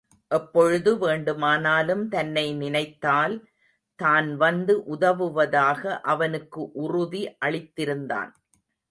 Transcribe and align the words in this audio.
எப்பொழுது 0.31 0.91
வேண்டுமானாலும் 0.97 2.01
தன்னை 2.07 2.45
நினைத்தால் 2.53 3.35
தான் 3.99 4.29
வந்து 4.35 4.73
உதவுவதாக 4.85 5.99
அவனுக்கு 6.05 6.61
உறுதி 6.83 7.21
அளித்திருந்தான். 7.45 8.31